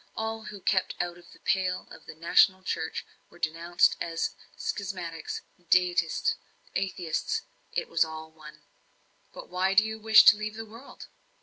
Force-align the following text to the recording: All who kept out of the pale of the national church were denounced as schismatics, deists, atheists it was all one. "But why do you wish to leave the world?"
All 0.15 0.45
who 0.45 0.61
kept 0.61 0.95
out 0.99 1.19
of 1.19 1.31
the 1.31 1.37
pale 1.37 1.87
of 1.91 2.07
the 2.07 2.15
national 2.15 2.63
church 2.63 3.05
were 3.29 3.37
denounced 3.37 3.97
as 4.01 4.33
schismatics, 4.57 5.41
deists, 5.69 6.37
atheists 6.73 7.43
it 7.71 7.87
was 7.87 8.03
all 8.03 8.31
one. 8.31 8.63
"But 9.31 9.47
why 9.49 9.75
do 9.75 9.83
you 9.85 9.99
wish 9.99 10.23
to 10.25 10.37
leave 10.37 10.55
the 10.55 10.65
world?" 10.65 11.05